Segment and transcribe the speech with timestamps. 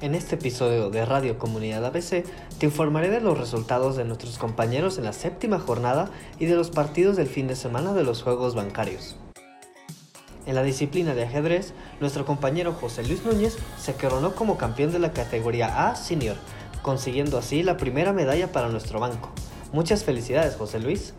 [0.00, 2.24] En este episodio de Radio Comunidad ABC
[2.58, 6.08] te informaré de los resultados de nuestros compañeros en la séptima jornada
[6.38, 9.16] y de los partidos del fin de semana de los Juegos Bancarios.
[10.46, 15.00] En la disciplina de ajedrez, nuestro compañero José Luis Núñez se coronó como campeón de
[15.00, 16.36] la categoría A Senior,
[16.82, 19.30] consiguiendo así la primera medalla para nuestro banco.
[19.72, 21.12] Muchas felicidades José Luis.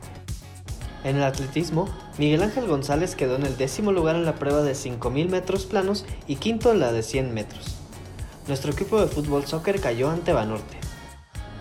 [1.03, 4.71] En el atletismo, Miguel Ángel González quedó en el décimo lugar en la prueba de
[4.71, 7.78] 5.000 metros planos y quinto en la de 100 metros
[8.49, 10.75] nuestro equipo de fútbol soccer cayó ante Banorte.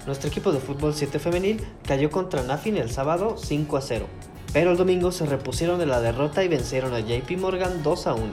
[0.07, 4.07] Nuestro equipo de fútbol 7 femenil cayó contra Nafin el sábado 5 a 0,
[4.55, 8.15] pero el domingo se repusieron de la derrota y vencieron a JP Morgan 2 a
[8.15, 8.25] 1.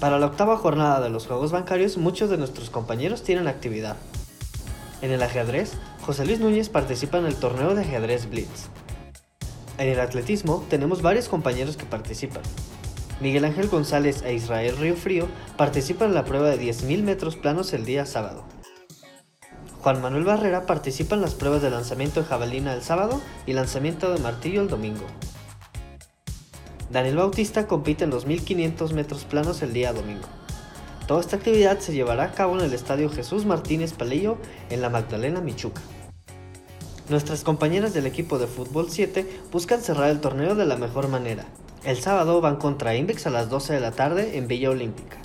[0.00, 3.96] Para la octava jornada de los Juegos Bancarios, muchos de nuestros compañeros tienen actividad.
[5.00, 8.66] En el ajedrez, José Luis Núñez participa en el torneo de ajedrez Blitz.
[9.78, 12.42] En el atletismo, tenemos varios compañeros que participan.
[13.18, 15.26] Miguel Ángel González e Israel Río Frío
[15.56, 18.44] participan en la prueba de 10.000 metros planos el día sábado.
[19.80, 24.12] Juan Manuel Barrera participa en las pruebas de lanzamiento de jabalina el sábado y lanzamiento
[24.12, 25.06] de martillo el domingo.
[26.90, 30.28] Daniel Bautista compite en los 1500 metros planos el día domingo.
[31.06, 34.36] Toda esta actividad se llevará a cabo en el Estadio Jesús Martínez Palillo
[34.68, 35.80] en la Magdalena Michuca.
[37.08, 41.46] Nuestras compañeras del equipo de fútbol 7 buscan cerrar el torneo de la mejor manera,
[41.84, 45.18] el sábado van contra Invex a las 12 de la tarde en Villa Olímpica.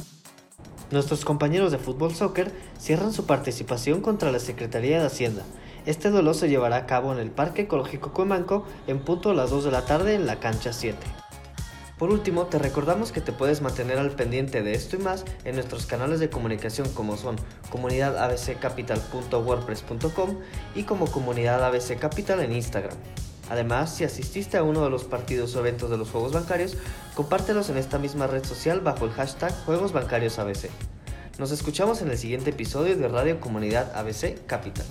[0.91, 5.43] Nuestros compañeros de fútbol soccer cierran su participación contra la Secretaría de Hacienda.
[5.85, 9.49] Este duelo se llevará a cabo en el Parque Ecológico Cuemanco en punto a las
[9.49, 10.97] 2 de la tarde en la cancha 7.
[11.97, 15.53] Por último, te recordamos que te puedes mantener al pendiente de esto y más en
[15.55, 17.35] nuestros canales de comunicación como son
[17.69, 20.37] comunidadabccapital.wordpress.com
[20.73, 22.97] y como Comunidad en Instagram.
[23.51, 26.77] Además, si asististe a uno de los partidos o eventos de los Juegos Bancarios,
[27.15, 30.69] compártelos en esta misma red social bajo el hashtag Juegos Bancarios ABC.
[31.37, 34.85] Nos escuchamos en el siguiente episodio de Radio Comunidad ABC Capital.